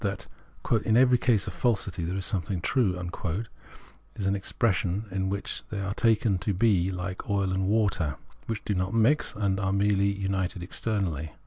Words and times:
That" 0.01 0.25
in 0.83 0.97
every 0.97 1.19
case 1.19 1.45
of 1.45 1.53
falsity 1.53 2.03
there 2.03 2.17
is 2.17 2.25
something 2.25 2.59
true" 2.59 2.97
is 4.15 4.25
an 4.25 4.35
ex 4.35 4.51
pression 4.51 5.05
in 5.11 5.29
which 5.29 5.61
they 5.69 5.79
are 5.79 5.93
taken 5.93 6.39
to 6.39 6.55
be 6.55 6.89
like 6.89 7.29
oil 7.29 7.51
and 7.51 7.67
water, 7.67 8.15
which 8.47 8.65
do 8.65 8.73
not 8.73 8.95
mix 8.95 9.35
and 9.35 9.59
are 9.59 9.71
merely 9.71 10.11
united 10.11 10.63
externally. 10.63 11.33